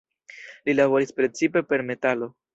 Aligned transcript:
Li 0.69 0.75
laboris 0.79 1.13
precipe 1.21 1.65
per 1.71 1.87
metalo. 1.93 2.33